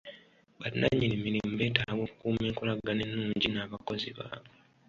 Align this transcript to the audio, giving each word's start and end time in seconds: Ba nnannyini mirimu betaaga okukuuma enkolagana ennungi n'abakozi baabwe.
Ba 0.59 0.67
nnannyini 0.71 1.15
mirimu 1.25 1.51
betaaga 1.59 2.01
okukuuma 2.05 2.41
enkolagana 2.49 3.01
ennungi 3.07 3.47
n'abakozi 3.51 4.09
baabwe. 4.17 4.53